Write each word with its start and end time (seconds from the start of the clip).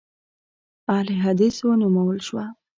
اهل 0.95 1.07
حدیث 1.23 1.57
ونومول 1.65 2.17
شوه. 2.27 2.45